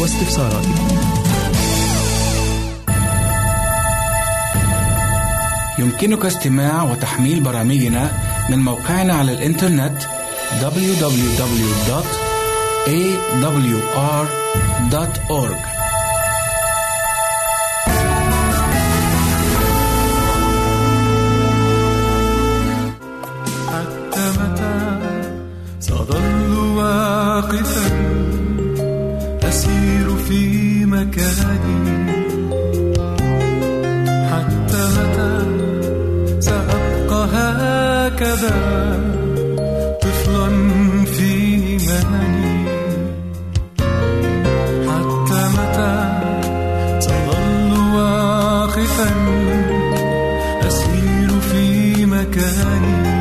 [0.00, 0.86] واستفساراتكم
[5.78, 8.10] يمكنك استماع وتحميل برامجنا
[8.50, 10.02] من موقعنا على الإنترنت
[14.56, 15.75] www.awr.org
[38.46, 40.48] هذا طفلا
[41.04, 41.78] في
[44.88, 45.96] حتى متى
[47.94, 49.10] واقفا
[50.66, 53.15] أسير في مكاني.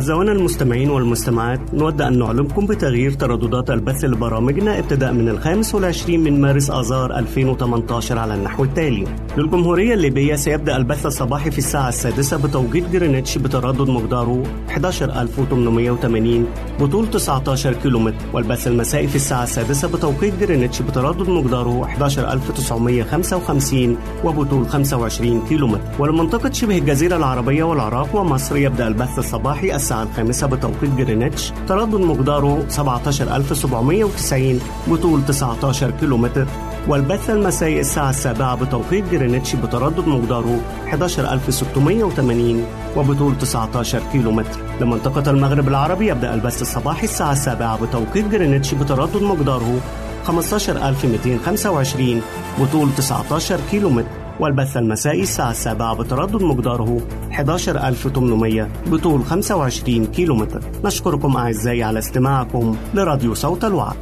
[0.00, 6.40] أعزائنا المستمعين والمستمعات نود أن نعلمكم بتغيير ترددات البث لبرامجنا ابتداء من الخامس والعشرين من
[6.40, 9.04] مارس آذار 2018 على النحو التالي.
[9.36, 16.46] للجمهورية الليبية سيبدأ البث الصباحي في الساعة السادسة بتوقيت جرينتش بتردد مقداره 11880
[16.80, 25.42] بطول 19 كيلومتر والبث المسائي في الساعة السادسة بتوقيت جرينتش بتردد مقداره 11955 وبطول 25
[25.48, 25.80] كيلومتر.
[25.98, 32.64] ولمنطقة شبه الجزيرة العربية والعراق ومصر يبدأ البث الصباحي الساعة الخامسة بتوقيت جرينتش تردد مقداره
[32.68, 36.46] 17790 بطول 19 كيلومتر.
[36.88, 40.60] والبث المسائي الساعة السابعة بتوقيت جرينتش بتردد مقداره
[40.92, 42.64] 11680
[42.96, 44.60] وبطول 19 كيلومتر.
[44.80, 49.80] لمنطقة المغرب العربي يبدأ البث الصباحي الساعة السابعة بتوقيت جرينتش بتردد مقداره
[50.24, 52.22] 15225
[52.60, 54.29] بطول 19 كيلومتر.
[54.40, 60.60] والبث المسائي الساعة السابعة بتردد مقداره 11800 بطول 25 كيلومتر.
[60.84, 63.96] نشكركم أعزائي على استماعكم لراديو صوت الوعد.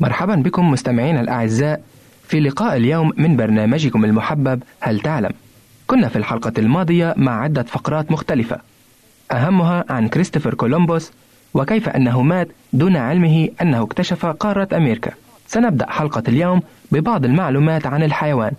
[0.00, 1.82] مرحبا بكم مستمعينا الأعزاء
[2.28, 5.32] في لقاء اليوم من برنامجكم المحبب هل تعلم؟
[5.86, 8.60] كنا في الحلقة الماضية مع عدة فقرات مختلفة.
[9.32, 11.12] أهمها عن كريستوفر كولومبوس
[11.56, 15.12] وكيف أنه مات دون علمه أنه اكتشف قارة أمريكا.
[15.46, 16.62] سنبدأ حلقة اليوم
[16.92, 18.52] ببعض المعلومات عن الحيوان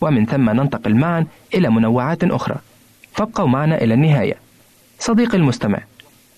[0.00, 2.56] ومن ثم ننتقل معا إلى منوعات أخرى.
[3.12, 4.34] فابقوا معنا إلى النهاية.
[4.98, 5.78] صديقي المستمع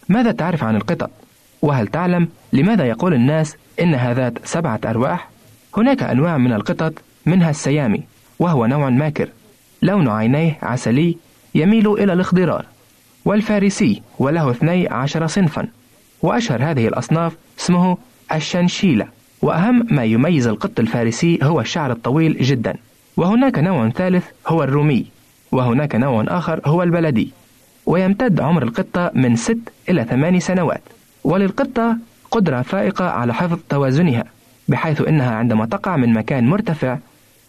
[0.09, 1.11] ماذا تعرف عن القطط؟
[1.63, 5.29] وهل تعلم لماذا يقول الناس إنها ذات سبعة أرواح؟
[5.77, 6.93] هناك أنواع من القطط
[7.27, 8.03] منها السيامي
[8.39, 9.29] وهو نوع ماكر.
[9.83, 11.17] لون عينيه عسلي
[11.55, 12.65] يميل إلى الاخضرار.
[13.25, 15.69] والفارسي وله اثني عشر صنفا.
[16.27, 17.97] وأشهر هذه الأصناف اسمه
[18.33, 19.07] الشنشيلة
[19.43, 22.75] وأهم ما يميز القط الفارسي هو الشعر الطويل جدا
[23.17, 25.07] وهناك نوع ثالث هو الرومي
[25.53, 27.31] وهناك نوع آخر هو البلدي
[27.87, 29.59] ويمتد عمر القطة من ست
[29.89, 30.83] إلى ثمان سنوات
[31.25, 31.97] وللقطة
[32.31, 34.25] قدرة فائقة على حفظ توازنها
[34.69, 36.99] بحيث إنها عندما تقع من مكان مرتفع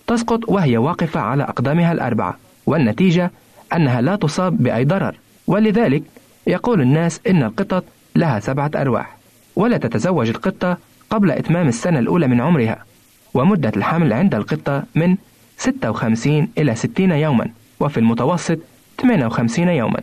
[0.08, 3.32] تسقط وهي واقفة على أقدامها الأربعة والنتيجة
[3.74, 5.16] أنها لا تصاب بأي ضرر
[5.48, 6.04] ولذلك
[6.48, 7.84] يقول الناس إن القطط
[8.18, 9.18] لها سبعة أرواح
[9.56, 10.78] ولا تتزوج القطة
[11.10, 12.86] قبل إتمام السنة الأولى من عمرها
[13.34, 15.16] ومدة الحمل عند القطة من
[15.58, 17.50] 56 إلى 60 يوما
[17.80, 18.58] وفي المتوسط
[19.02, 20.00] 58 يوما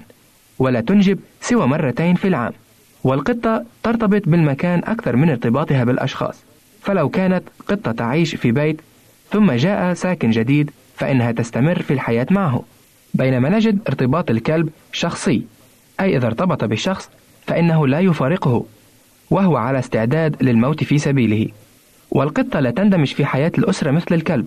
[0.58, 2.52] ولا تنجب سوى مرتين في العام.
[3.04, 6.44] والقطة ترتبط بالمكان أكثر من ارتباطها بالأشخاص.
[6.82, 8.80] فلو كانت قطة تعيش في بيت
[9.30, 12.62] ثم جاء ساكن جديد فإنها تستمر في الحياة معه.
[13.14, 15.42] بينما نجد ارتباط الكلب شخصي
[16.00, 17.10] أي إذا ارتبط بشخص
[17.46, 18.64] فإنه لا يفارقه
[19.30, 21.48] وهو على استعداد للموت في سبيله.
[22.10, 24.46] والقطة لا تندمج في حياة الأسرة مثل الكلب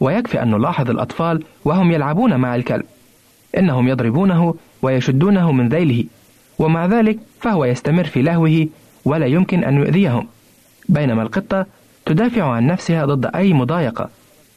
[0.00, 2.84] ويكفي أن نلاحظ الأطفال وهم يلعبون مع الكلب.
[3.58, 6.04] إنهم يضربونه ويشدونه من ذيله
[6.58, 8.68] ومع ذلك فهو يستمر في لهوه
[9.04, 10.28] ولا يمكن أن يؤذيهم.
[10.88, 11.66] بينما القطة
[12.06, 14.08] تدافع عن نفسها ضد أي مضايقة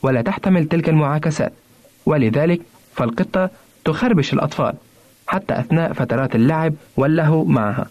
[0.02, 1.54] ولا تحتمل تلك المعاكسات.
[2.06, 2.62] ولذلك
[2.96, 3.50] فالقطة
[3.86, 4.74] تخربش الأطفال.
[5.28, 7.86] حتى أثناء فترات اللعب واللهو معها.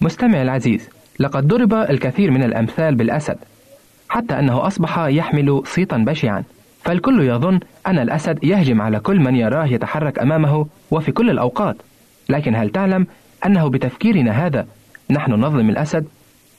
[0.00, 0.88] مستمع العزيز
[1.20, 3.36] لقد ضرب الكثير من الأمثال بالأسد
[4.08, 6.44] حتى أنه أصبح يحمل صيتا بشعا.
[6.84, 11.76] فالكل يظن أن الأسد يهجم على كل من يراه يتحرك أمامه وفي كل الأوقات.
[12.28, 13.06] لكن هل تعلم
[13.46, 14.66] أنه بتفكيرنا هذا
[15.10, 16.06] نحن نظلم الأسد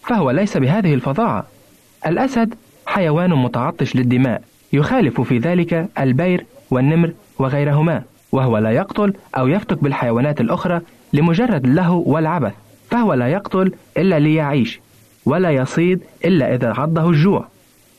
[0.04, 1.46] فهو ليس بهذه الفظاعة.
[2.08, 2.56] الأسد
[2.86, 4.42] حيوان متعطش للدماء
[4.74, 10.82] يخالف في ذلك البير والنمر وغيرهما وهو لا يقتل أو يفتك بالحيوانات الأخرى
[11.14, 12.54] لمجرد اللهو والعبث
[12.90, 14.80] فهو لا يقتل إلا ليعيش
[15.26, 17.48] ولا يصيد إلا إذا عضه الجوع.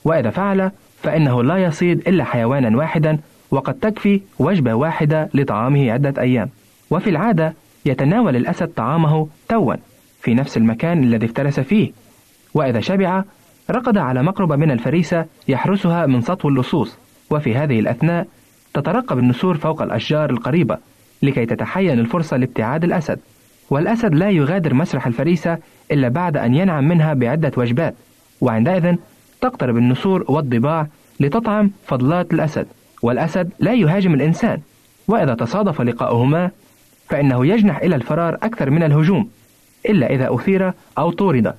[0.04, 0.70] وإذا فعل
[1.02, 3.18] فإنه لا يصيد إلا حيوانا واحدا
[3.50, 6.48] وقد تكفي وجبة واحدة لطعامه عدة أيام.
[6.90, 7.54] وفي العادة
[7.86, 9.74] يتناول الأسد طعامه توا.
[10.22, 11.92] في نفس المكان الذي افترس فيه.
[12.54, 13.24] وإذا شبع
[13.70, 16.96] رقد على مقربة من الفريسة يحرسها من سطو اللصوص.
[17.30, 18.26] وفي هذه الأثناء
[18.74, 20.78] تترقب النسور فوق الأشجار القريبة
[21.22, 23.18] لكي تتحين الفرصة لابتعاد الأسد.
[23.70, 25.58] والأسد لا يغادر مسرح الفريسة
[25.90, 27.94] إلا بعد أن ينعم منها بعدة وجبات.
[28.40, 28.96] وعندئذ
[29.40, 30.86] تقترب النسور والضباع
[31.20, 32.66] لتطعم فضلات الأسد.
[33.02, 34.60] والأسد لا يهاجم الإنسان.
[35.08, 36.50] وإذا تصادف لقاؤهما
[37.08, 39.28] فإنه يجنح إلى الفرار أكثر من الهجوم.
[39.88, 41.54] إلا إذا أثير أو طورد.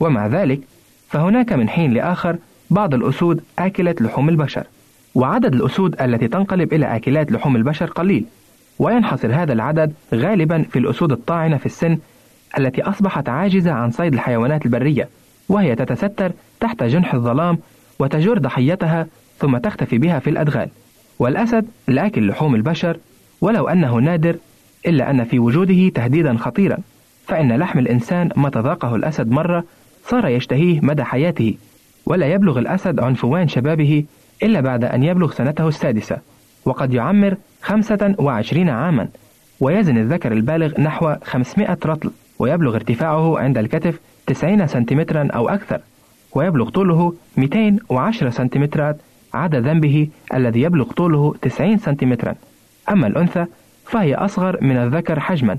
[0.00, 0.60] ومع ذلك
[1.08, 2.36] فهناك من حين لآخر
[2.70, 4.66] بعض الأسود آكلة لحوم البشر
[5.14, 8.24] وعدد الأسود التي تنقلب إلى آكلات لحوم البشر قليل
[8.78, 11.98] وينحصر هذا العدد غالبا في الأسود الطاعنة في السن
[12.58, 15.08] التي أصبحت عاجزة عن صيد الحيوانات البرية
[15.48, 17.58] وهي تتستر تحت جنح الظلام
[17.98, 19.06] وتجر ضحيتها
[19.38, 20.68] ثم تختفي بها في الأدغال.
[21.18, 22.96] والأسد لآكل لحوم البشر
[23.40, 24.36] ولو أنه نادر
[24.86, 26.78] إلا أن في وجوده تهديدا خطيرا.
[27.26, 29.64] فإن لحم الإنسان ما تذاقه الأسد مرة
[30.06, 31.54] صار يشتهيه مدى حياته
[32.06, 34.04] ولا يبلغ الأسد عنفوان شبابه
[34.42, 36.18] إلا بعد أن يبلغ سنته السادسة
[36.64, 39.08] وقد يعمر 25 عاما
[39.60, 45.80] ويزن الذكر البالغ نحو 500 رطل ويبلغ ارتفاعه عند الكتف 90 سنتيمترا أو أكثر
[46.34, 48.96] ويبلغ طوله 210 سنتيمترات
[49.34, 52.34] عدا ذنبه الذي يبلغ طوله 90 سنتيمترا.
[52.90, 53.46] أما الأنثى
[53.84, 55.58] فهي أصغر من الذكر حجما.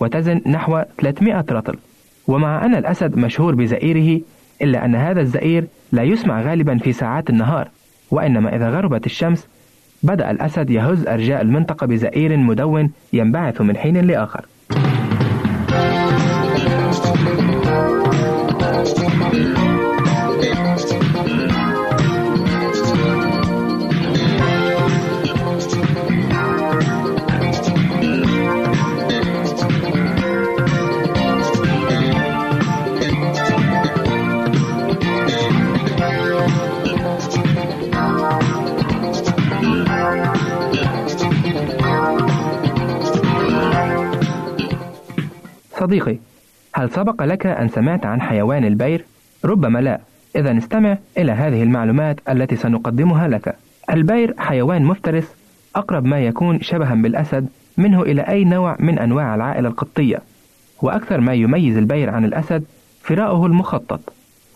[0.00, 1.76] وتزن نحو 300 رطل.
[2.26, 4.20] ومع أن الأسد مشهور بزئيره
[4.62, 7.68] إلا أن هذا الزئير لا يسمع غالبا في ساعات النهار.
[8.10, 9.46] وإنما إذا غربت الشمس
[10.02, 14.46] بدأ الأسد يهز أرجاء المنطقة بزئير مدون ينبعث من حين لآخر.
[45.78, 46.18] صديقي
[46.74, 49.04] هل سبق لك أن سمعت عن حيوان الببر؟
[49.44, 50.00] ربما لا.
[50.36, 53.56] إذا استمع إلى هذه المعلومات التي سنقدمها لك.
[53.90, 55.34] الببر حيوان مفترس
[55.76, 60.18] أقرب ما يكون شبها بالأسد منه إلى أي نوع من أنواع العائلة القطية.
[60.82, 62.64] وأكثر ما يميز الببر عن الأسد
[63.02, 64.12] فراؤه المخطط.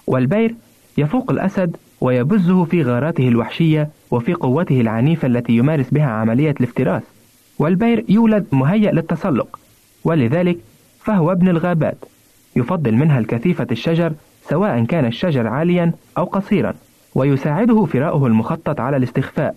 [0.07, 0.55] والببر
[0.99, 7.03] يفوق الأسد ويبزه في غاراته الوحشية وفي قوته العنيفة التي يمارس بها عملية الافتراس.
[7.59, 9.59] والبير يولد مهيأ للتسلق.
[10.05, 10.59] ولذلك
[11.01, 12.05] فهو ابن الغابات.
[12.57, 14.13] يفضل منها الكثيفة الشجر
[14.49, 16.75] سواء كان الشجر عاليا أو قصيرا
[17.15, 19.55] ويساعده فراؤه المخطط على الاستخفاء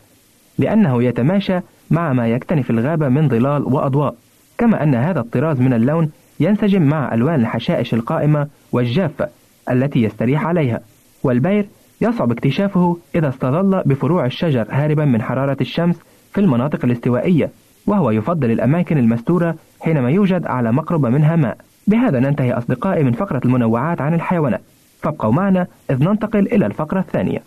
[0.58, 1.60] لأنه يتماشى
[1.92, 4.16] مع ما يكتنف الغابة من ظلال وأضواء.
[4.58, 9.28] كما أن هذا الطراز من اللون ينسجم مع ألوان الحشائش القائمة والجافة
[9.72, 10.80] التي يستريح عليها.
[11.24, 11.66] والبير
[12.02, 15.96] يصعب اكتشافه إذا استظل بفروع الشجر هاربا من حرارة الشمس
[16.34, 17.50] في المناطق الاستوائية
[17.88, 23.42] وهو يفضل الأماكن المستورة حينما يوجد على مقربة منها ماء بهذا ننتهي أصدقائي من فقرة
[23.46, 24.62] المنوعات عن الحيوانات
[25.02, 27.40] فابقوا معنا إذ ننتقل إلى الفقرة الثانية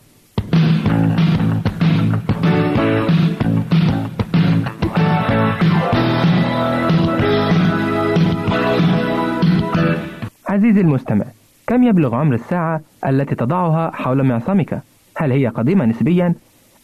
[10.49, 11.25] عزيزي المستمع
[11.67, 14.83] كم يبلغ عمر الساعة التي تضعها حول معصمك؟
[15.17, 16.35] هل هي قديمة نسبيا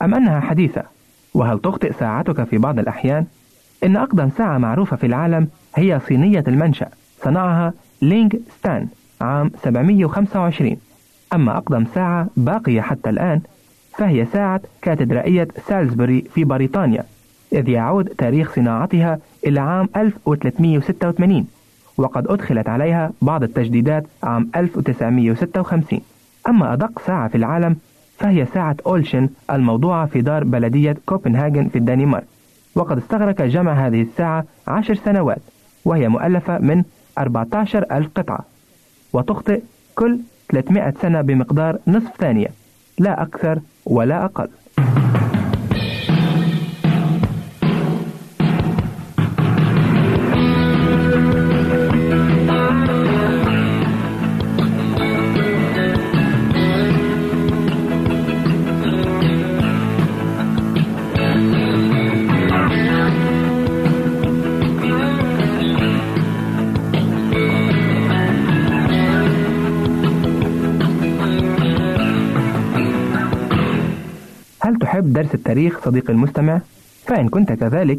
[0.03, 0.83] أم أنها حديثة؟
[1.35, 3.27] وهل تخطئ ساعتك في بعض الأحيان؟
[3.85, 6.89] إن أقدم ساعة معروفة في العالم هي صينية المنشأ.
[7.25, 7.73] صنعها
[8.03, 8.87] لينغ ستان
[9.21, 10.77] عام 725
[11.35, 13.41] أما أقدم ساعة باقية حتى الآن
[13.99, 17.05] فهي ساعة كاتدرائية سالزبوري في بريطانيا
[17.53, 21.47] إذ يعود تاريخ صناعتها إلى عام 1386
[21.97, 26.01] وقد أدخلت عليها بعض التجديدات عام 1956
[26.49, 27.77] أما أدق ساعة في العالم
[28.19, 32.25] فهي ساعة أولشن الموضوعة في دار بلدية كوبنهاجن في الدنمارك.
[32.75, 35.43] وقد استغرق جمع هذه الساعة عشر سنوات
[35.85, 36.85] وهي مؤلفة من
[37.19, 38.45] 14 ألف قطعة
[39.13, 39.63] وتخطئ
[39.95, 40.19] كل
[40.53, 42.49] 300 سنة بمقدار نصف ثانية
[42.99, 44.49] لا أكثر ولا أقل.
[75.33, 76.61] تحب درس التاريخ صديقي المستمع؟
[77.07, 77.99] فإن كنت كذلك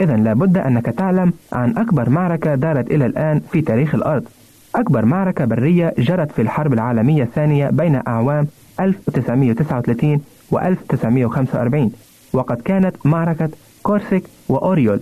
[0.00, 4.24] إذا لابد أنك تعلم عن أكبر معركة دارت إلى الآن في تاريخ الأرض.
[4.74, 8.46] أكبر معركة برية جرت في الحرب العالمية الثانية بين أعوام
[8.80, 11.92] 1939 و 1945
[12.32, 13.50] وقد كانت معركة
[13.82, 15.00] كورسك وأوريول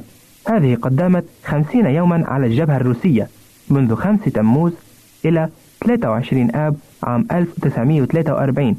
[0.48, 3.28] هذه قدمت 50 يوما على الجبهة الروسية
[3.70, 4.72] منذ 5 تموز
[5.25, 5.48] إلى
[5.84, 8.76] 23 آب عام 1943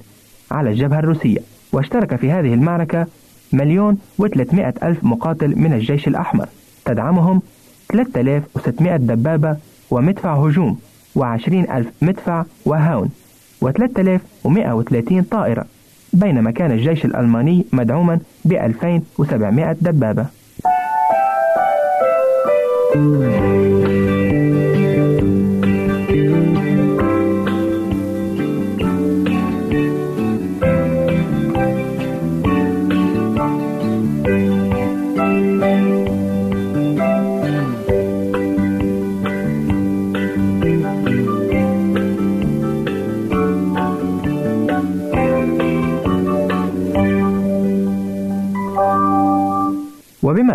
[0.51, 1.59] على الجبهة الروسية.
[1.74, 3.08] واشترك في هذه المعركة
[3.54, 6.48] مليون وثلاثمائة ألف مقاتل من الجيش الأحمر.
[6.86, 7.42] تدعمهم
[7.92, 9.58] 3600 دبابة
[9.92, 10.80] ومدفع هجوم
[11.20, 13.10] و20 ألف مدفع وهاون
[13.66, 15.66] و3130 طائرة
[16.14, 20.26] بينما كان الجيش الألماني مدعوما ب 2700 دبابة.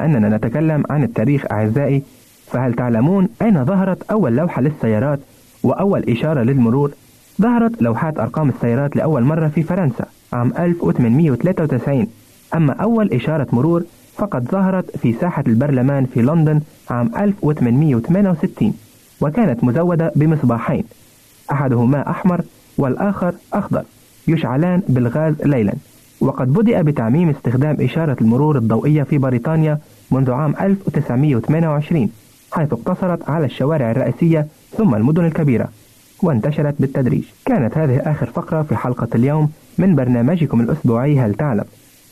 [0.05, 2.03] أننا نتكلم عن التاريخ أعزائي.
[2.47, 5.19] فهل تعلمون أين ظهرت أول لوحة للسيارات
[5.63, 6.91] وأول إشارة للمرور؟
[7.43, 12.07] ظهرت لوحات أرقام السيارات لأول مرة في فرنسا عام 1893
[12.55, 13.83] أما أول إشارة مرور
[14.17, 18.73] فقد ظهرت في ساحة البرلمان في لندن عام 1868
[19.21, 20.85] وكانت مزودة بمصباحين.
[21.53, 22.41] أحدهما أحمر
[22.79, 23.83] والآخر أخضر
[24.29, 25.73] يشعلان بالغاز ليلا.
[26.21, 29.79] وقد بدأ بتعميم استخدام إشارة المرور الضوئية في بريطانيا
[30.11, 32.09] منذ عام 1928
[32.53, 34.47] حيث اقتصرت على الشوارع الرئيسية
[34.77, 35.69] ثم المدن الكبيرة
[36.23, 37.25] وانتشرت بالتدريج.
[37.45, 41.65] كانت هذه آخر فقرة في حلقة اليوم من برنامجكم الأسبوعي هل تعلم؟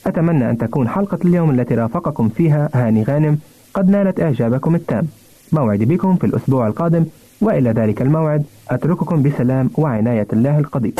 [0.07, 3.37] أتمنى أن تكون حلقة اليوم التي رافقكم فيها هاني غانم
[3.73, 5.07] قد نالت إعجابكم التام.
[5.51, 7.05] موعدي بكم في الأسبوع القادم
[7.41, 8.43] وإلى ذلك الموعد.
[8.69, 10.93] أترككم بسلام وعناية الله القدير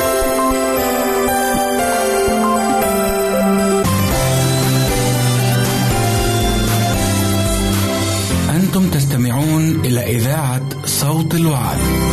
[11.14, 12.03] صوت الوعد.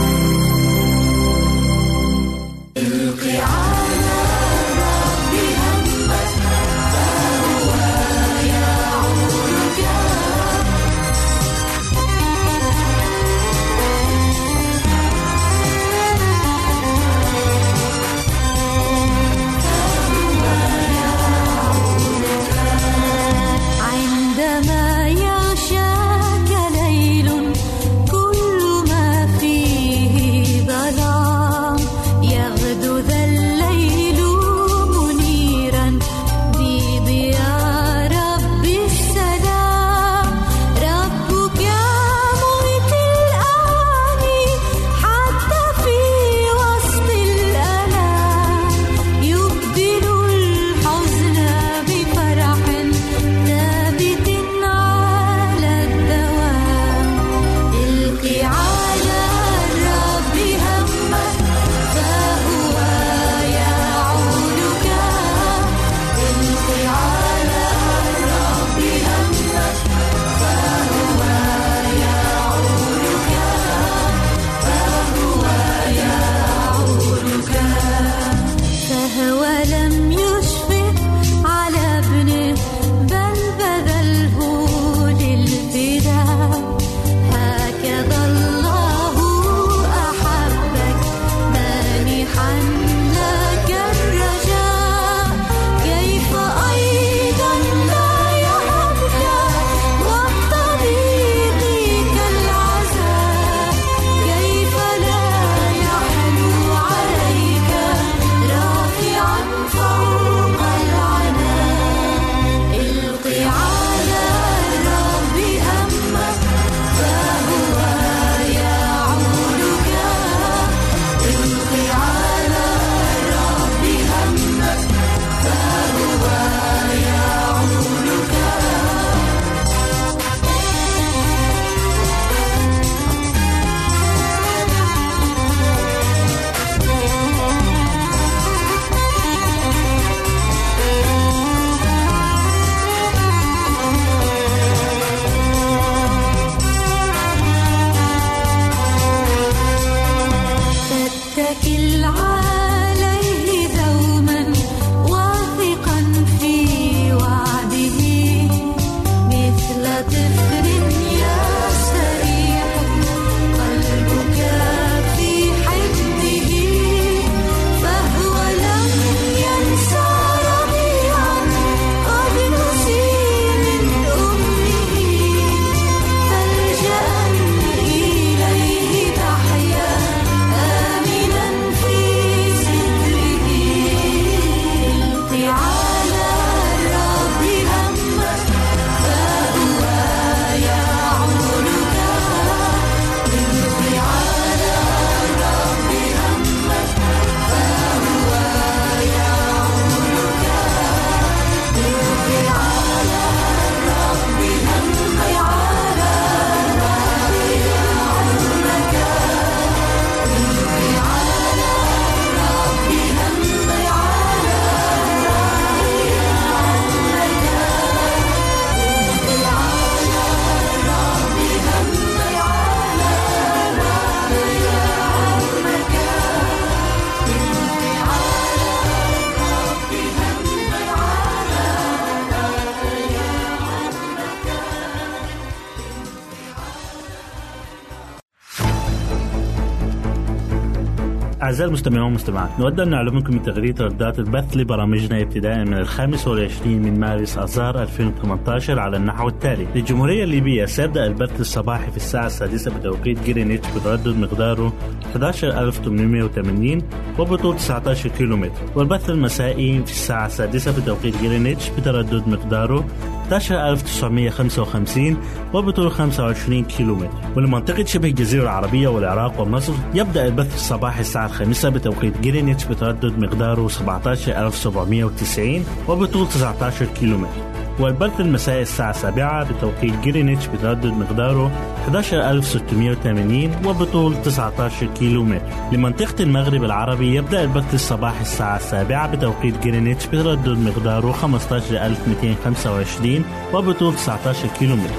[241.61, 246.99] أعزائي المستمعين والمستمعات نود أن نعلمكم بتغيير ترددات البث لبرامجنا ابتداء من الخامس والعشرين من
[246.99, 249.67] مارس آذار 2018 على النحو التالي.
[249.75, 254.73] للجمهورية الليبية سيبدأ البث الصباحي في الساعة السادسة بتوقيت جرينتش بتردد مقداره
[255.15, 256.81] 11880
[257.19, 258.61] وبطول 19 كيلومتر.
[258.75, 262.85] والبث المسائي في الساعة السادسة بتوقيت جرينتش بتردد مقداره
[263.33, 265.17] 11955
[265.53, 267.09] وبطول 25 كيلومتر.
[267.35, 273.67] ولمنطقة شبه الجزيرة العربية والعراق ومصر يبدأ البث الصباحي الساعة الخامسة بتوقيت جرينتش بتردد مقداره
[273.67, 277.50] 17790 وبطول 19 كيلومتر.
[277.81, 281.51] والبث المسائي الساعة السابعة بتوقيت جرينتش بتردد مقداره
[281.87, 285.41] 11680 وبطول 19 كيلو متر
[285.71, 294.47] لمنطقة المغرب العربي يبدأ البث الصباحي الساعة السابعة بتوقيت جرينتش بتردد مقداره 15225 وبطول 19
[294.59, 294.93] كيلو متر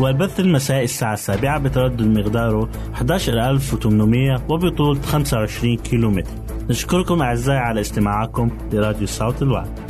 [0.00, 6.30] والبث المسائي الساعة السابعة بتردد مقداره 11800 وبطول 25 كيلو متر
[6.70, 9.87] نشكركم أعزائي على استماعكم لراديو صوت الوعد.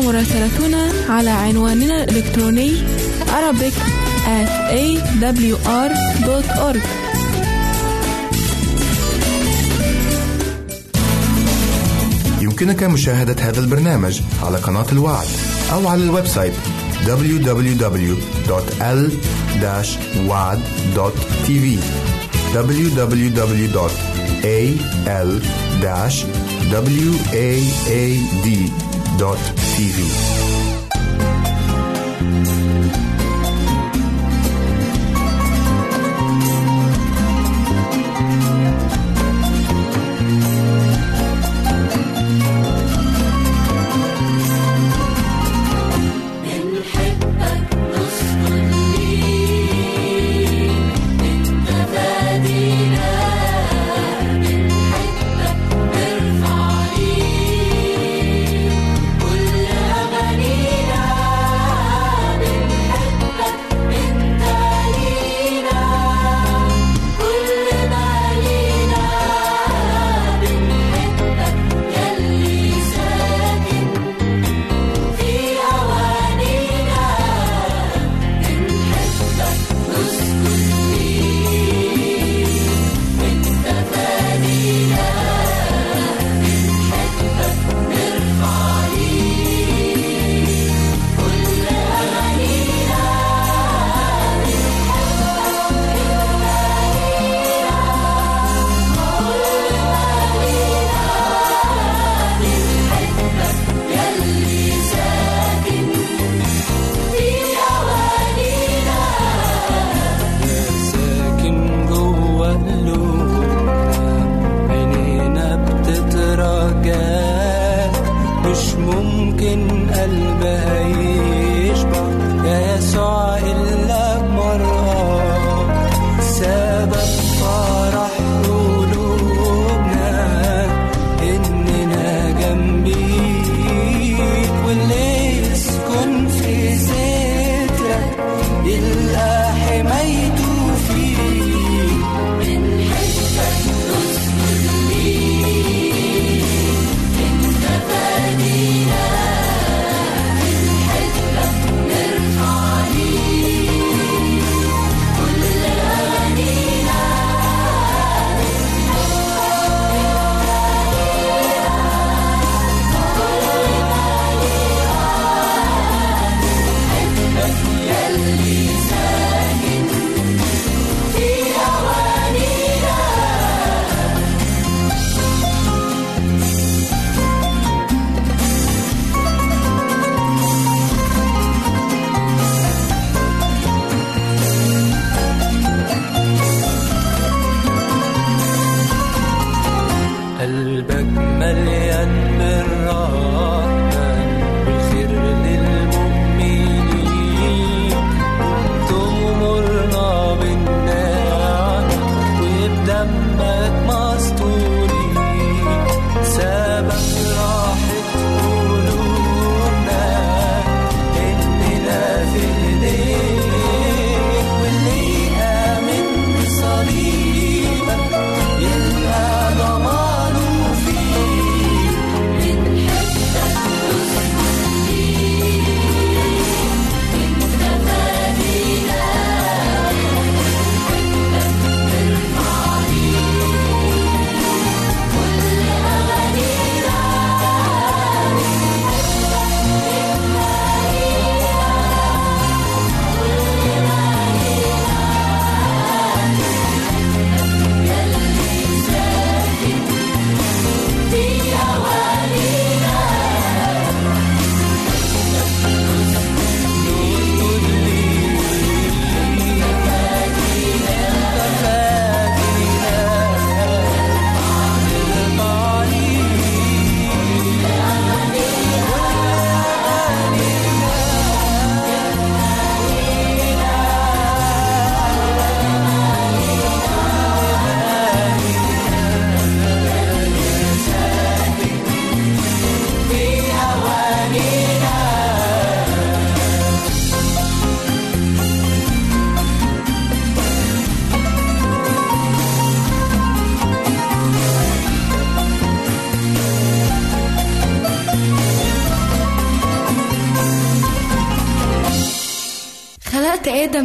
[0.00, 2.72] مراسلتنا على عنواننا الإلكتروني
[3.26, 3.74] Arabic
[4.26, 4.48] at
[4.82, 6.82] awr.org
[12.40, 15.26] يمكنك مشاهدة هذا البرنامج على قناة الوعد
[15.72, 16.52] أو على ال website
[17.06, 18.06] www.l-wad.tv
[29.16, 30.65] www.tv.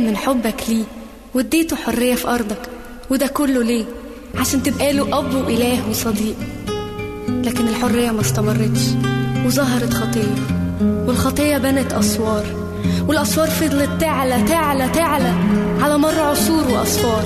[0.02, 0.84] من حبك ليه
[1.34, 2.70] واديته حرية في أرضك
[3.10, 3.86] وده كله ليه؟
[4.38, 6.36] عشان تبقى له أب وإله وصديق.
[7.30, 8.82] لكن الحرية ما استمرتش
[9.46, 10.36] وظهرت خطية
[11.08, 12.46] والخطية بنت أسوار.
[13.08, 15.34] والأسوار فضلت تعلى تعلى تعلى
[15.82, 17.24] على مر عصور وأسفار.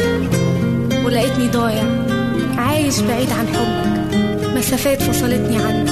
[1.05, 1.83] ولقيتني ضايع
[2.57, 4.15] عايش بعيد عن حبك.
[4.57, 5.89] مسافات فصلتني عنك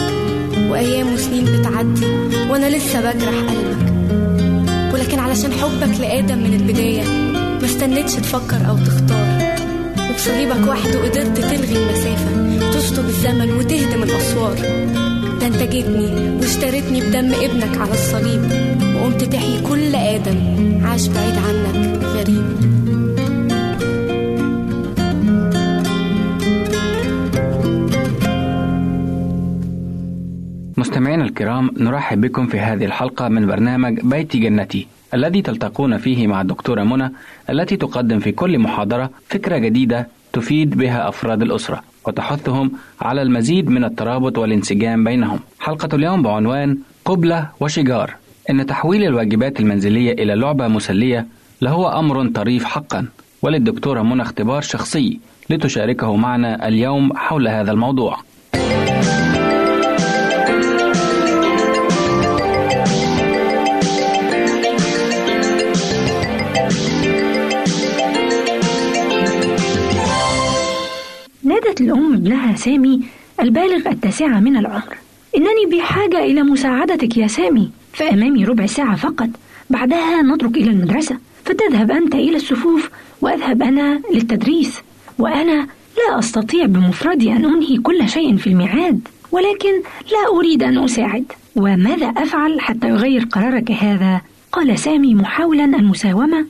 [0.72, 2.06] وأيام وسنين بتعدي
[2.50, 3.93] وأنا لسه بجرح قلبك.
[5.34, 7.04] علشان حبك لآدم من البداية.
[7.34, 9.56] ما استنيتش تفكر أو تختار.
[10.10, 14.56] وبصليبك وحده قدرت تلغي المسافة تشطب الزمن وتهدم الأسوار.
[15.40, 18.42] ده انت جيتني واشتريتني بدم ابنك على الصليب
[18.96, 20.40] وقمت تحيي كل آدم
[20.86, 22.46] عاش بعيد عنك غريب.
[30.78, 34.88] مستمعينا الكرام نرحب بكم في هذه الحلقة من برنامج بيت جنتي.
[35.14, 37.12] الذي تلتقون فيه مع الدكتورة منى
[37.50, 42.72] التي تقدم في كل محاضرة فكرة جديدة تفيد بها أفراد الأسرة وتحثهم
[43.02, 45.40] على المزيد من الترابط والانسجام بينهم.
[45.60, 48.14] حلقة اليوم بعنوان قبلة وشجار.
[48.50, 51.28] إن تحويل الواجبات المنزلية إلى لعبة مسلية
[51.62, 53.06] لهو أمر طريف حقا.
[53.42, 58.18] وللدكتورة منى اختبار شخصي لتشاركه معنا اليوم حول هذا الموضوع.
[71.74, 73.02] نادت الأم ابنها سامي
[73.42, 74.98] البالغ التاسعة من العمر
[75.38, 79.30] إنني بحاجة إلى مساعدتك يا سامي فأمامي ربع ساعة فقط
[79.70, 82.90] بعدها نترك إلى المدرسة فتذهب أنت إلى الصفوف
[83.22, 84.82] وأذهب أنا للتدريس
[85.20, 89.74] وأنا لا أستطيع بمفردي أن أنهي كل شيء في الميعاد ولكن
[90.12, 96.46] لا أريد أن أساعد وماذا أفعل حتى يغير قرارك هذا؟ قال سامي محاولا المساومة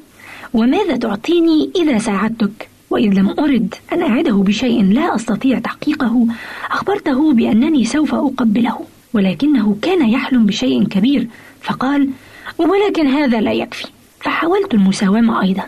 [0.54, 6.28] وماذا تعطيني إذا ساعدتك؟ وإذ لم أرد أن أعده بشيء لا أستطيع تحقيقه
[6.72, 8.80] أخبرته بأنني سوف أقبله
[9.14, 11.28] ولكنه كان يحلم بشيء كبير
[11.62, 12.10] فقال
[12.58, 13.88] ولكن هذا لا يكفي.
[14.20, 15.64] فحاولت المساومة أيضا.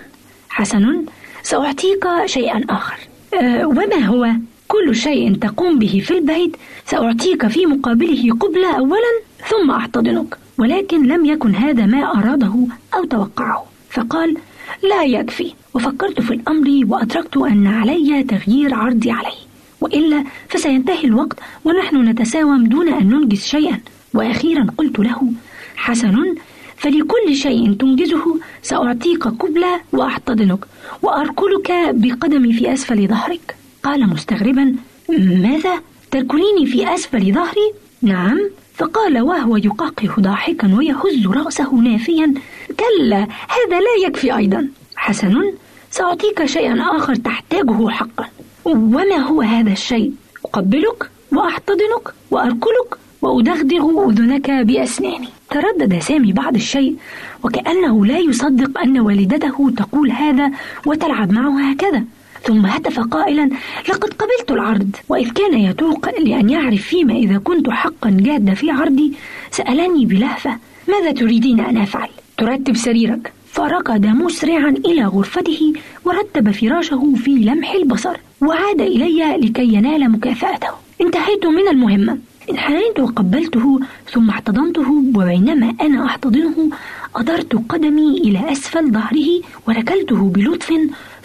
[0.49, 1.05] حسن
[1.43, 2.97] سأعطيك شيئا آخر.
[3.33, 4.31] أه وما هو؟
[4.67, 9.13] كل شيء تقوم به في البيت سأعطيك في مقابله قبلة أولا
[9.49, 12.55] ثم أحتضنك ولكن لم يكن هذا ما أراده
[12.95, 13.65] أو توقعه.
[13.89, 14.37] فقال
[14.83, 15.53] لا يكفي.
[15.73, 19.41] وفكرت في الأمر وأدركت أن علي تغيير عرضي عليه
[19.81, 23.79] وإلا فسينتهي الوقت ونحن نتساوم دون أن ننجز شيئا.
[24.13, 25.31] وأخيرا قلت له
[25.75, 26.35] حسن
[26.77, 30.59] فلكل شيء تنجزه سأعطيك قبلة وأحتضنك
[31.01, 33.55] وأركلك بقدمي في أسفل ظهرك.
[33.83, 34.75] قال مستغربا
[35.19, 38.49] ماذا؟ تركليني في أسفل ظهري؟ نعم.
[38.77, 42.33] فقال وهو يقاقه ضاحكا ويهز رأسه نافيا
[42.67, 43.17] كلا
[43.57, 44.67] هذا لا يكفي أيضا.
[44.95, 45.53] حسن
[45.91, 48.25] سأعطيك شيئا آخر تحتاجه حقا.
[48.65, 50.13] وما هو هذا الشيء؟
[50.45, 55.27] أقبلك وأحتضنك وأركلك وأدغدغ أذنك بأسناني.
[55.49, 56.95] تردد سامي بعض الشيء
[57.43, 60.51] وكأنه لا يصدق أن والدته تقول هذا
[60.85, 62.03] وتلعب معه هكذا.
[62.45, 63.49] ثم هتف قائلا
[63.89, 64.95] لقد قبلت العرض.
[65.09, 69.13] وإذ كان يتوق لأن يعرف فيما إذا كنت حقا جاد في عرضي
[69.51, 73.33] سألني بلهفة ماذا تريدين أن أفعل؟ ترتب سريرك.
[73.51, 75.73] فركض مسرعا إلى غرفته
[76.05, 80.67] ورتب فراشه في لمح البصر وعاد إلي لكي ينال مكافأته.
[81.01, 82.17] انتهيت من المهمة.
[82.51, 83.79] انحنيت وقبلته
[84.11, 86.69] ثم احتضنته وبينما أنا أحتضنه
[87.15, 90.73] أدرت قدمي إلى أسفل ظهره وركلته بلطف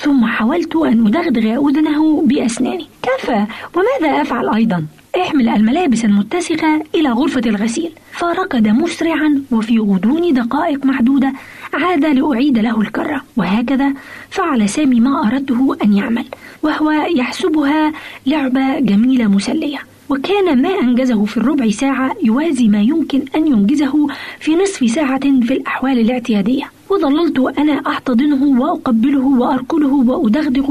[0.00, 2.86] ثم حاولت أن أدغدغ أذنه بأسناني.
[3.02, 4.84] كفى وماذا أفعل أيضا؟
[5.16, 7.90] احمل الملابس المتسخة إلى غرفة الغسيل.
[8.12, 11.32] فركض مسرعا وفي غضون دقائق معدودة
[11.74, 13.22] عاد لأعيد له الكرة.
[13.36, 13.92] وهكذا
[14.30, 16.24] فعل سامي ما أردته أن يعمل
[16.62, 17.92] وهو يحسبها
[18.26, 19.78] لعبة جميلة مسلية.
[20.08, 24.06] وكان ما أنجزه في الربع ساعة يوازي ما يمكن أن ينجزه
[24.40, 26.70] في نصف ساعة في الأحوال الاعتيادية.
[26.90, 30.68] وظللت أنا أحتضنه وأقبله وأركله وأدغدغ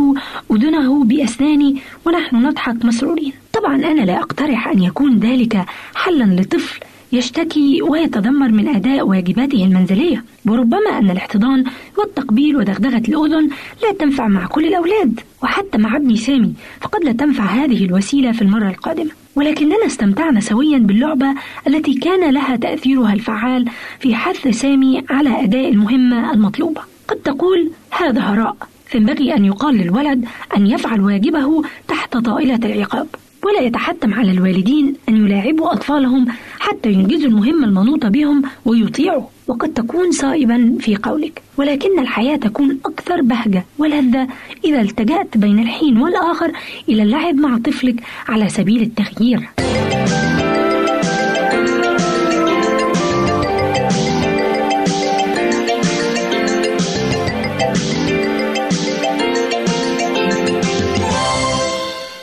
[0.51, 3.33] أذنه بأسناني ونحن نضحك مسرورين.
[3.53, 6.79] طبعا أنا لا أقترح أن يكون ذلك حلا لطفل
[7.11, 10.23] يشتكي ويتذمر من أداء واجباته المنزلية.
[10.45, 11.63] وربما أن الاحتضان
[11.97, 13.49] والتقبيل ودغدغة الأذن
[13.83, 18.41] لا تنفع مع كل الأولاد وحتى مع ابني سامي فقد لا تنفع هذه الوسيلة في
[18.41, 19.11] المرة القادمة.
[19.39, 21.35] ولكننا استمتعنا سويا باللعبة
[21.67, 26.81] التي كان لها تأثيرها الفعال في حث سامي على أداء المهمة المطلوبة.
[27.07, 28.55] قد تقول هذا هراء.
[28.85, 30.25] فينبغي أن يقال للولد
[30.57, 33.07] أن يفعل واجبه تحت طائلة العقاب.
[33.45, 36.25] ولا يتحتم على الوالدين أن يلاعبوا أطفالهم
[36.59, 39.23] حتى ينجزوا المهمة المنوطة بهم ويطيعوا.
[39.47, 44.27] وقد تكون صائبا في قولك ولكن الحياة تكون أكثر بهجة ولذة
[44.65, 46.51] إذا التجأت بين الحين والآخر
[46.89, 49.49] إلى اللعب مع طفلك على سبيل التغيير.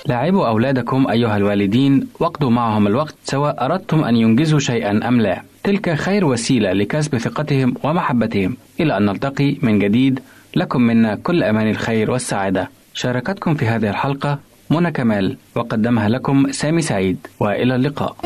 [0.07, 5.43] لاعبوا أولادكم أيها الوالدين واقضوا معهم الوقت سواء أردتم أن ينجزوا شيئا أم لا.
[5.65, 8.57] تلك خير وسيلة لكسب ثقتهم ومحبتهم.
[8.81, 10.21] إلى أن نلتقي من جديد
[10.57, 12.71] لكم منا كل أمان الخير والسعادة.
[12.95, 14.39] شاركتكم في هذه الحلقة
[14.71, 17.19] منى كمال وقدمها لكم سامي سعيد.
[17.41, 18.17] وإلى اللقاء.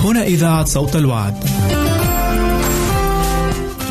[0.00, 1.34] هنا إذاعة صوت الوعد.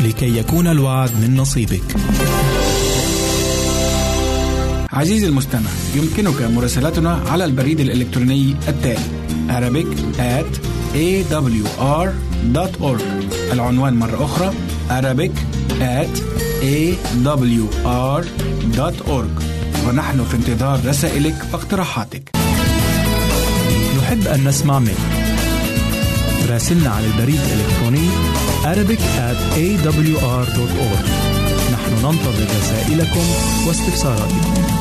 [0.05, 1.83] لكي يكون الوعد من نصيبك.
[4.99, 8.99] عزيزي المستمع يمكنك مراسلتنا على البريد الإلكتروني التالي
[9.49, 9.87] Arabic
[10.19, 10.59] at
[10.93, 13.01] awr.org
[13.53, 14.53] العنوان مرة أخرى
[14.89, 15.31] Arabic
[15.81, 16.19] at
[16.61, 17.03] awr.org
[19.87, 22.29] ونحن في انتظار رسائلك واقتراحاتك.
[23.97, 24.97] نحب أن نسمع منك.
[26.49, 28.09] راسلنا على البريد الإلكتروني
[28.63, 31.05] Arabic at awr.org
[31.73, 33.25] نحن ننتظر رسائلكم
[33.67, 34.78] واستفساراتكم.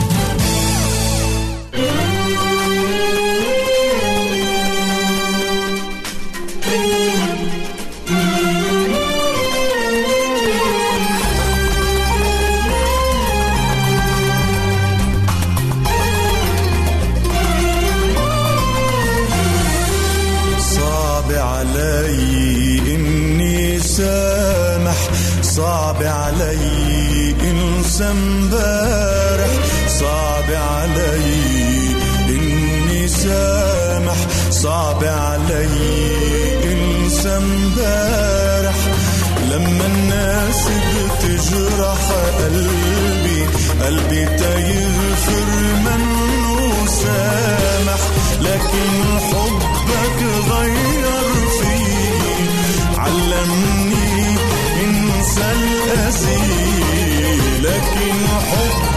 [27.98, 29.50] انسى امبارح
[29.88, 31.96] صعب علي
[32.28, 34.16] إني سامح.
[34.50, 35.66] صعب علي
[36.64, 38.76] انسى امبارح.
[39.50, 43.46] لما الناس بتجرح قلبي
[43.84, 45.48] قلبي تيغفر
[45.84, 48.00] منه سامح.
[48.40, 48.88] لكن
[49.28, 50.20] حبك
[50.50, 51.04] غير
[51.60, 52.48] فيني.
[52.98, 54.36] علمني
[54.84, 56.67] انسى الأذي
[57.68, 58.87] لكن حبك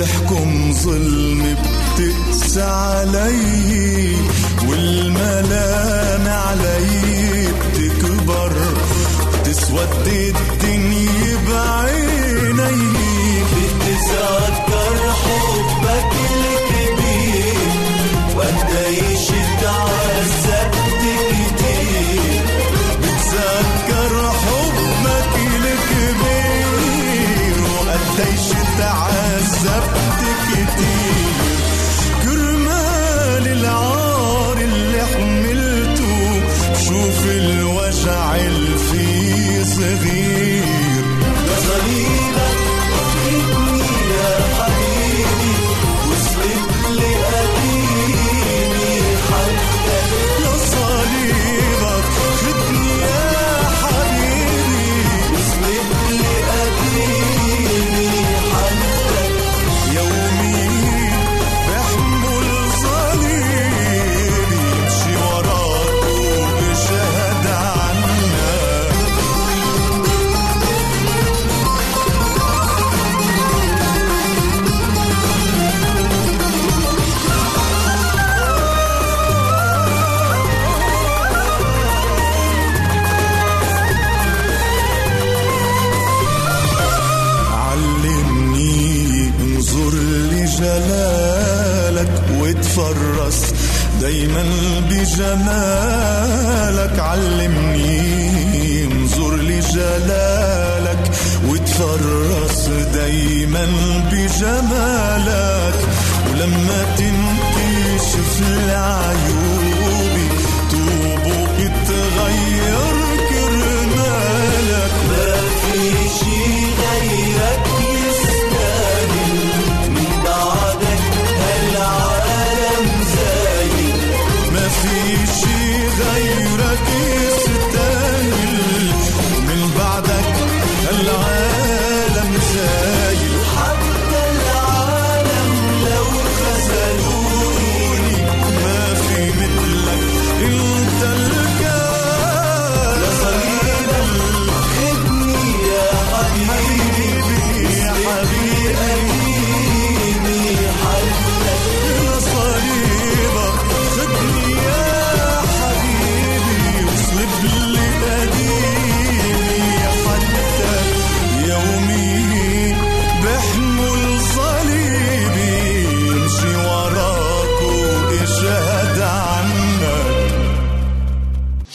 [0.00, 1.56] تحكم ظلم
[1.96, 4.16] بتقسى علي
[4.68, 5.89] والملام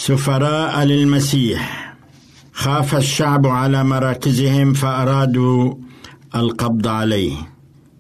[0.05, 1.95] سفراء للمسيح.
[2.53, 5.73] خاف الشعب على مراكزهم فأرادوا
[6.35, 7.35] القبض عليه.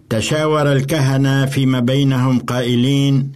[0.09, 3.31] تشاور الكهنة فيما بينهم قائلين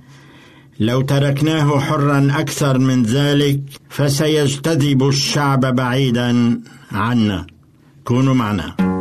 [0.79, 6.61] لو تركناه حرا أكثر من ذلك فسيجتذب الشعب بعيدا
[6.91, 7.47] عنا.
[8.03, 8.98] كونوا معنا.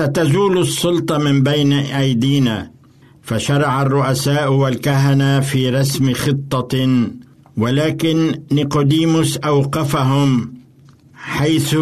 [0.00, 2.70] وستزول السلطة من بين أيدينا
[3.22, 7.06] فشرع الرؤساء والكهنة في رسم خطة
[7.56, 10.54] ولكن نيقوديموس أوقفهم
[11.14, 11.76] حيث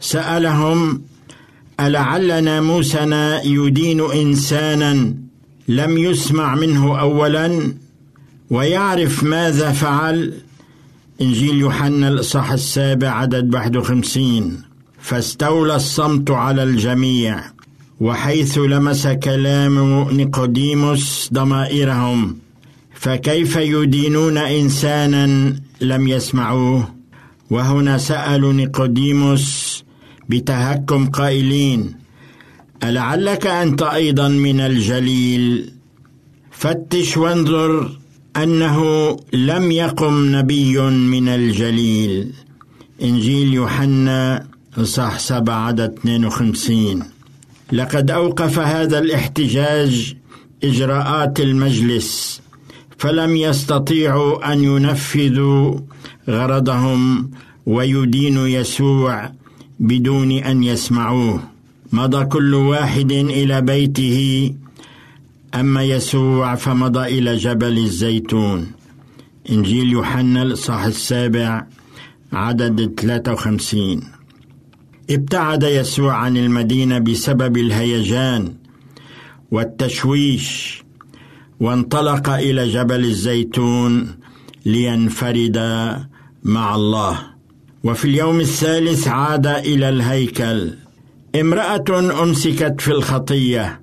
[0.00, 1.02] سألهم
[1.80, 5.14] ألعل ناموسنا يدين إنسانا
[5.68, 7.74] لم يسمع منه أولا؟
[8.50, 10.34] ويعرف ماذا فعل؟
[11.20, 14.69] إنجيل يوحنا الإصحاح السابع عدد 51
[15.00, 17.40] فاستولى الصمت على الجميع
[18.00, 22.36] وحيث لمس كلام نيقوديموس ضمائرهم
[22.94, 26.94] فكيف يدينون إنسانا لم يسمعوه؟
[27.50, 29.84] وهنا سألوا نيقوديموس
[30.28, 31.94] بتهكم قائلين
[32.84, 35.72] ألعلك أنت أيضا من الجليل؟
[36.50, 37.90] فتش وانظر
[38.36, 42.32] أنه لم يقم نبي من الجليل.
[43.02, 44.46] إنجيل يوحنا
[44.82, 47.02] صح سبعة عدد 52
[47.72, 50.16] لقد أوقف هذا الاحتجاج
[50.64, 52.40] إجراءات المجلس
[52.98, 55.78] فلم يستطيعوا أن ينفذوا
[56.28, 57.30] غرضهم
[57.66, 59.30] ويدينوا يسوع
[59.80, 61.42] بدون أن يسمعوه.
[61.92, 64.54] مضى كل واحد إلى بيته
[65.54, 68.72] أما يسوع فمضى إلى جبل الزيتون.
[69.50, 71.66] إنجيل يوحنا الاصحاح السابع
[72.32, 74.19] عدد 53
[75.10, 78.54] ابتعد يسوع عن المدينة بسبب الهيجان
[79.50, 80.82] والتشويش
[81.60, 84.16] وانطلق إلى جبل الزيتون
[84.66, 85.58] لينفرد
[86.42, 87.18] مع الله.
[87.84, 90.70] وفي اليوم الثالث عاد إلى الهيكل.
[91.40, 93.80] امرأة أمسكت في الخطية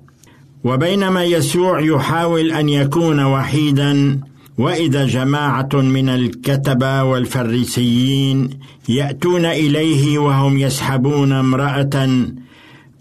[0.64, 4.20] وبينما يسوع يحاول أن يكون وحيدا
[4.58, 8.50] وإذا جماعة من الكتبه والفريسيين
[8.88, 12.26] يأتون إليه وهم يسحبون امرأة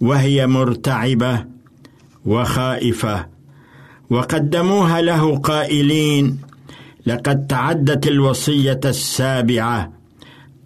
[0.01, 1.45] وهي مرتعبة
[2.26, 3.26] وخائفة
[4.10, 6.38] وقدموها له قائلين
[7.05, 9.91] لقد تعدت الوصية السابعة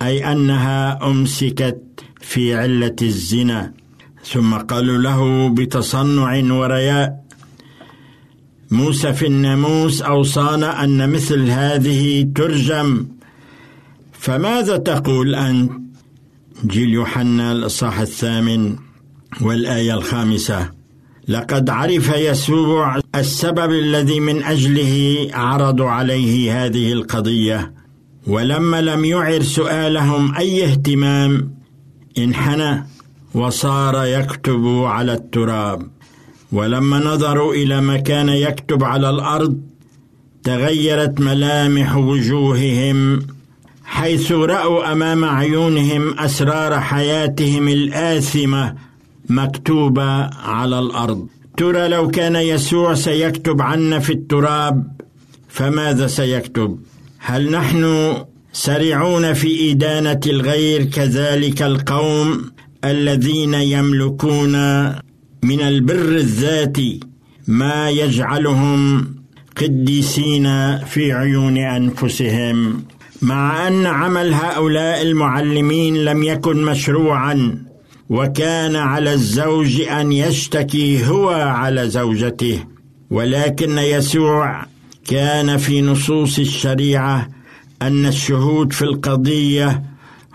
[0.01, 1.81] أي أنها أمسكت
[2.21, 3.73] في علة الزنا.
[4.23, 7.23] ثم قالوا له بتصنع ورياء
[8.71, 13.07] موسى في الناموس أوصانا أن مثل هذه ترجم.
[14.11, 15.71] فماذا تقول أنت؟
[16.65, 18.75] جيل يوحنا الإصحاح الثامن
[19.41, 20.69] والآية الخامسة.
[21.27, 27.73] لقد عرف يسوع السبب الذي من أجله عرضوا عليه هذه القضية.
[28.27, 31.55] ولما لم يعر سؤالهم أي اهتمام
[32.17, 32.87] انحنى
[33.33, 36.00] وصار يكتب على التراب.
[36.51, 39.61] ولما نظروا إلى ما كان يكتب على الأرض
[40.43, 43.19] تغيرت ملامح وجوههم
[43.83, 48.75] حيث رأوا أمام عيونهم أسرار حياتهم الآثمة
[49.29, 51.27] مكتوبة على الأرض.
[51.57, 54.87] ترى لو كان يسوع سيكتب عنا في التراب
[55.49, 56.79] فماذا سيكتب؟
[57.19, 58.13] هل نحن
[58.53, 62.51] سريعون في إدانة الغير كذلك القوم
[62.85, 64.55] الذين يملكون
[65.43, 66.99] من البر الذاتي
[67.47, 69.05] ما يجعلهم
[69.57, 72.83] قديسين في عيون أنفسهم.
[73.21, 77.63] مع أن عمل هؤلاء المعلمين لم يكن مشروعا
[78.09, 82.63] وكان على الزوج أن يشتكي هو على زوجته.
[83.09, 84.65] ولكن يسوع
[85.07, 87.29] كان في نصوص الشريعة
[87.81, 89.83] أن الشهود في القضية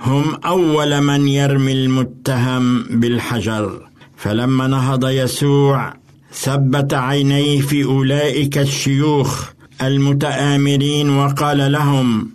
[0.00, 3.85] هم أول من يرمي المتهم بالحجر.
[4.16, 5.94] فلما نهض يسوع
[6.32, 9.50] ثبت عينيه في أولئك الشيوخ
[9.82, 12.30] المتآمرين وقال لهم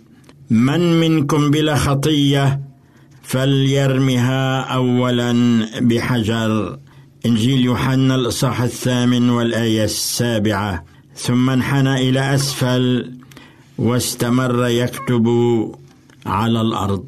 [0.50, 2.60] من منكم بلا خطية؟
[3.22, 5.32] فليرمها اولا
[5.80, 6.78] بحجر.
[7.26, 10.84] إنجيل يوحنا الإصحاح الثامن والآية السابعة.
[11.16, 13.12] ثم انحنى إلى أسفل
[13.78, 15.26] واستمر يكتب
[16.26, 17.04] على الأرض.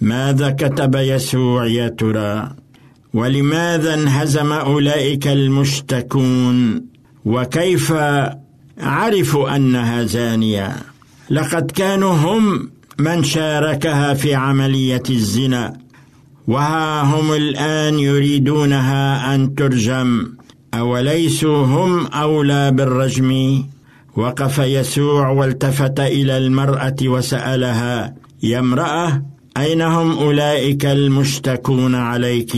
[0.00, 2.59] ماذا كتب يسوع يا ترى؟
[3.14, 6.84] ولماذا انهزم أولئك المشتكون؟
[7.24, 7.92] وكيف
[8.78, 10.76] عرفوا انها زانيه
[11.30, 15.76] لقد كانوا هم من شاركها في عملية الزنا
[16.48, 20.32] وها هم الآن يريدونها أن ترجم.
[20.74, 23.62] أوليسوا هم أولى بالرجم؟
[24.16, 29.22] وقف يسوع والتفت إلى المرأة وسألها يا امرأة
[29.56, 32.52] أين هم أولئك المشتكون عليك؟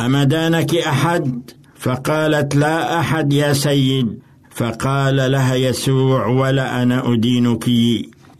[0.00, 4.18] أمدانك أحد؟ فقالت لا أحد يا سيد.
[4.50, 7.64] فقال لها يسوع ولا أنا أدينك.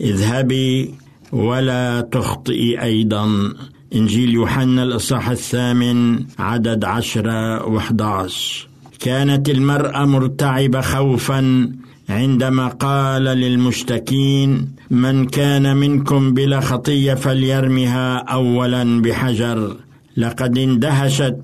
[0.01, 0.95] اذهبي
[1.33, 3.53] ولا تخطئي أيضا.
[3.95, 8.69] إنجيل يوحنا الإصحاح الثامن عدد عشرة وحداش
[9.01, 11.71] كانت المرأة مرتعبة خوفا
[12.09, 19.77] عندما قال للمشتكين من كان منكم بلا خطية فليرمها اولا بحجر.
[20.17, 21.37] لقد اندهشت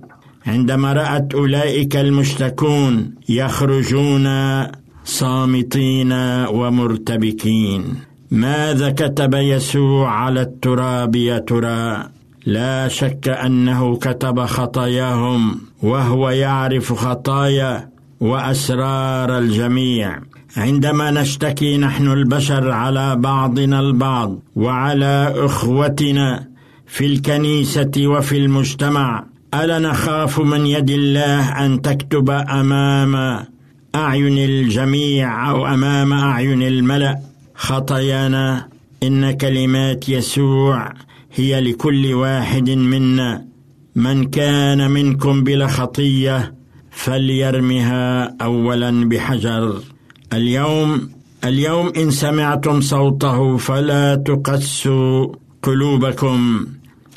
[0.46, 4.28] عندما رأت أولئك المشتكون يخرجون
[5.04, 6.12] صامتين
[6.48, 7.94] ومرتبكين.
[8.30, 12.08] ماذا كتب يسوع على التراب يا ترى؟
[12.46, 17.88] لا شك أنه كتب خطاياهم وهو يعرف خطايا
[18.20, 20.20] وأسرار الجميع.
[20.56, 26.51] عندما نشتكي نحن البشر على بعضنا البعض وعلى أخوتنا
[26.92, 29.24] في الكنيسة وفي المجتمع
[29.54, 33.14] ألا نخاف من يد الله أن تكتب أمام
[33.94, 37.18] أعين الجميع أو أمام أعين الملأ؟
[37.54, 38.68] خطايانا
[39.02, 40.92] إن كلمات يسوع
[41.34, 43.44] هي لكل واحد منا.
[43.96, 46.54] من كان منكم بلا خطية
[46.90, 49.80] فليرمها اولا بحجر.
[50.32, 51.10] اليوم
[51.44, 55.26] اليوم إن سمعتم صوته فلا تقسوا
[55.62, 56.66] قلوبكم.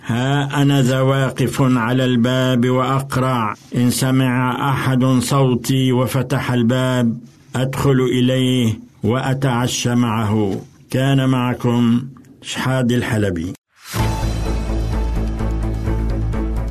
[0.06, 3.54] ها أنا ذا واقف على الباب وأقرع.
[3.76, 7.18] إن سمع أحد صوتي وفتح الباب
[7.56, 10.62] أدخل إليه وأتعشى معه.
[10.92, 12.02] كان معكم
[12.42, 13.54] شحاد الحلبي.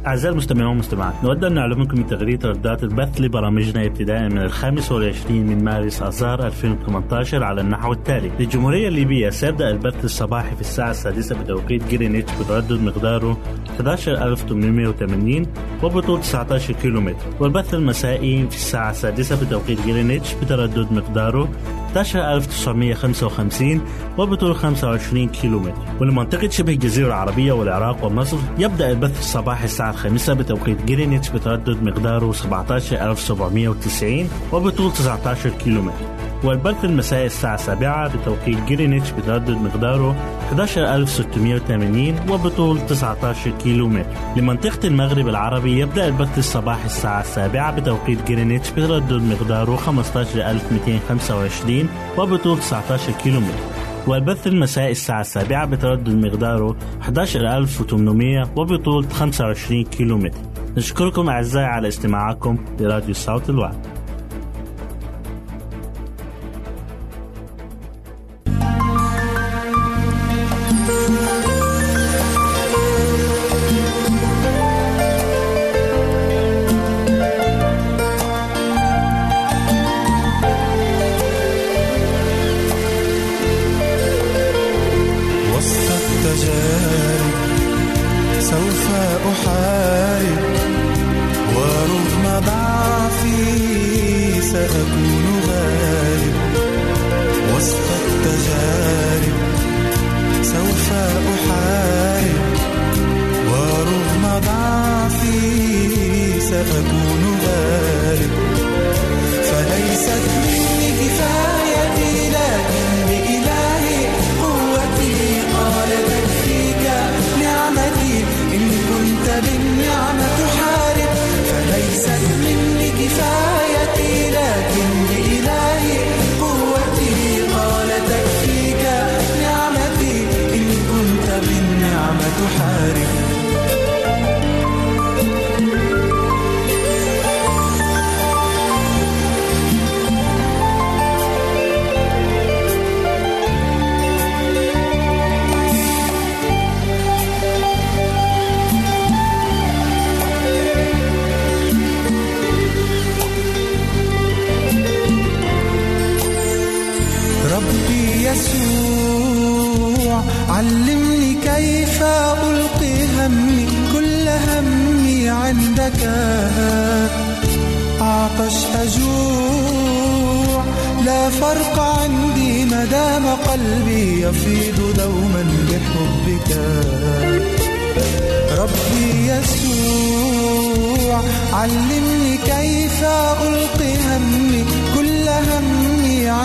[0.07, 5.65] أعزائي المستمعين والمستمعات نود أن نعلمكم بتغيير ترددات البث لبرامجنا ابتداء من الخامس والعشرين من
[5.65, 8.31] مارس آذار 2018 على النحو التالي.
[8.41, 13.39] للجمهورية الليبية سيبدأ البث الصباحي في الساعة السادسة بتوقيت جرينتش بتردد مقداره
[13.81, 15.47] 11880
[15.83, 17.27] وبطول 19 كيلومتر.
[17.41, 21.49] والبث المسائي في الساعة السادسة بتوقيت جرينتش بتردد مقداره
[21.97, 23.81] 11955
[24.19, 25.83] وبطول 25 كيلومتر.
[26.01, 32.33] ولمنطقة شبه الجزيرة العربية والعراق ومصر يبدأ البث الصباحي الساعة الخامسة بتوقيت جرينتش بتردد مقداره
[32.33, 36.14] 17790 وبطول 19 كيلومتر.
[36.45, 40.17] والبث المسائي الساعة السابعة بتوقيت جرينتش بتردد مقداره
[40.53, 48.71] 11680 وبطول 19 كيلو متر لمنطقة المغرب العربي يبدأ البث الصباحي الساعة السابعة بتوقيت جرينتش
[48.71, 51.89] بتردد مقداره 15225
[52.19, 53.59] وبطول 19 كيلو متر
[54.07, 60.39] والبث المسائي الساعة السابعة بتردد مقداره 11800 وبطول 25 كيلو متر
[60.77, 64.04] نشكركم أعزائي على استماعكم لراديو صوت الوعد.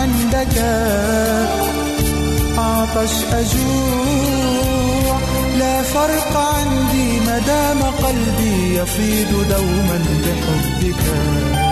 [0.00, 0.56] عندك.
[2.58, 5.18] أعطش أجوع.
[5.58, 11.69] لا فرق عندي ما دام قلبي يفيض دوما بحبك.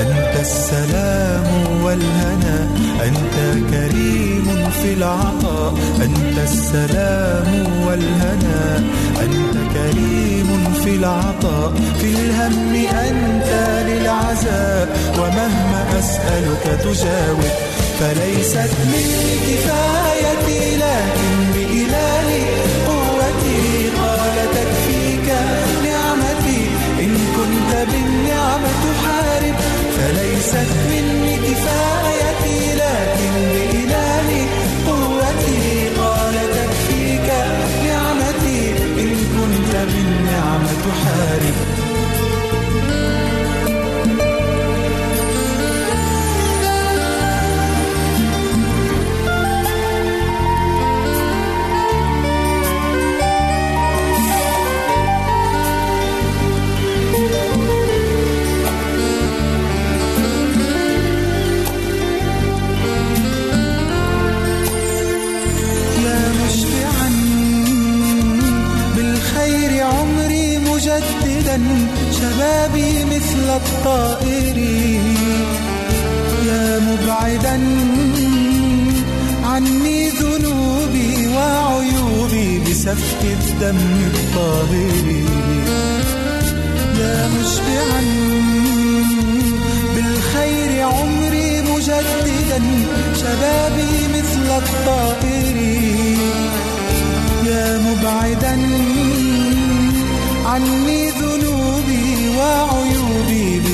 [0.00, 1.46] أنت السلام
[1.84, 2.68] والهنا
[3.04, 3.36] أنت
[3.70, 5.74] كريم في العطاء.
[6.02, 8.76] أنت السلام والهنا
[9.22, 11.72] أنت كريم في العطاء.
[12.00, 13.50] في الهم أنت
[13.88, 14.88] للعزاء
[15.18, 17.50] ومهما أسألك تجاوب
[18.00, 21.39] فليست مني كفايتي لكن
[30.50, 33.34] فليست مني كفايتي لكن
[34.86, 37.28] قوتي قال تكفيك
[37.84, 39.74] نعمتي إن كنت
[72.20, 74.56] شبابي مثل الطائر.
[76.46, 77.60] يا مبعدا
[79.44, 83.78] عني ذنوبي وعيوبي بسفك الدم
[84.14, 85.06] الطاهر.
[87.00, 88.02] يا مشبعا
[89.94, 92.60] بالخير عمري مجددا
[93.14, 93.99] شبابي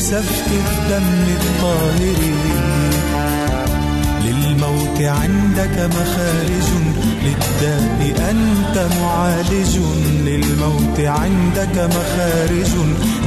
[0.07, 2.20] بسفك الدم الطاهر.
[4.24, 6.68] للموت عندك مخارج.
[7.22, 9.78] للداء أنت معالج.
[10.24, 12.72] للموت عندك مخارج.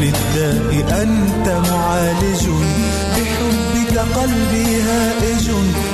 [0.01, 2.43] للداء أنت معالج.
[3.15, 5.49] بحبك قلبي هائج.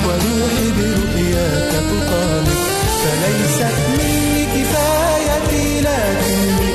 [0.05, 2.57] وروحي برؤياك تطالب.
[3.03, 6.74] فليست مني كفايتي لكن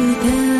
[0.00, 0.59] 你的